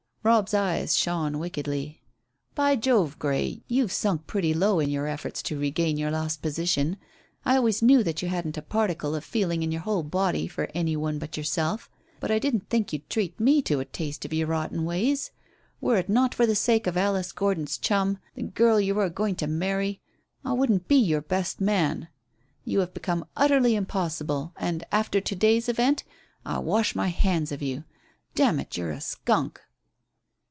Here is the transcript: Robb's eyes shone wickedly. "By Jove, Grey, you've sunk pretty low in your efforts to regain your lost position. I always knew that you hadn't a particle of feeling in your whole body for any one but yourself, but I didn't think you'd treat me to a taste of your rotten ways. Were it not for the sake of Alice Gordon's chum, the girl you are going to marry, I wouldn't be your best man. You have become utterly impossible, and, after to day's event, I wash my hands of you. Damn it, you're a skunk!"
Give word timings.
Robb's 0.23 0.53
eyes 0.53 0.95
shone 0.95 1.39
wickedly. 1.39 2.03
"By 2.53 2.75
Jove, 2.75 3.17
Grey, 3.17 3.63
you've 3.67 3.91
sunk 3.91 4.27
pretty 4.27 4.53
low 4.53 4.77
in 4.79 4.87
your 4.91 5.07
efforts 5.07 5.41
to 5.41 5.57
regain 5.57 5.97
your 5.97 6.11
lost 6.11 6.43
position. 6.43 6.97
I 7.43 7.55
always 7.55 7.81
knew 7.81 8.03
that 8.03 8.21
you 8.21 8.27
hadn't 8.27 8.55
a 8.55 8.61
particle 8.61 9.15
of 9.15 9.23
feeling 9.25 9.63
in 9.63 9.71
your 9.71 9.81
whole 9.81 10.03
body 10.03 10.47
for 10.47 10.69
any 10.75 10.95
one 10.95 11.17
but 11.17 11.37
yourself, 11.37 11.89
but 12.19 12.29
I 12.29 12.37
didn't 12.37 12.69
think 12.69 12.93
you'd 12.93 13.09
treat 13.09 13.39
me 13.39 13.63
to 13.63 13.79
a 13.79 13.85
taste 13.85 14.23
of 14.23 14.31
your 14.31 14.45
rotten 14.45 14.85
ways. 14.85 15.31
Were 15.79 15.97
it 15.97 16.07
not 16.07 16.35
for 16.35 16.45
the 16.45 16.53
sake 16.53 16.85
of 16.85 16.95
Alice 16.95 17.31
Gordon's 17.31 17.79
chum, 17.79 18.19
the 18.35 18.43
girl 18.43 18.79
you 18.79 18.99
are 18.99 19.09
going 19.09 19.33
to 19.37 19.47
marry, 19.47 20.01
I 20.45 20.53
wouldn't 20.53 20.87
be 20.87 20.97
your 20.97 21.21
best 21.21 21.59
man. 21.59 22.09
You 22.63 22.81
have 22.81 22.93
become 22.93 23.25
utterly 23.35 23.73
impossible, 23.73 24.53
and, 24.55 24.83
after 24.91 25.19
to 25.19 25.35
day's 25.35 25.67
event, 25.67 26.03
I 26.45 26.59
wash 26.59 26.93
my 26.93 27.07
hands 27.07 27.51
of 27.51 27.63
you. 27.63 27.85
Damn 28.35 28.59
it, 28.59 28.77
you're 28.77 28.91
a 28.91 29.01
skunk!" 29.01 29.59